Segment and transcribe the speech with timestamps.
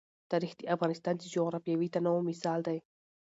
[0.31, 2.77] تاریخ د افغانستان د جغرافیوي تنوع مثال دی.